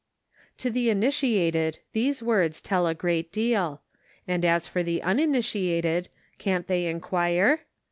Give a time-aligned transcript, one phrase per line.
[0.57, 3.83] To the initiated these words tell a great deal;
[4.27, 7.59] and as for the uninitiated can't they inquire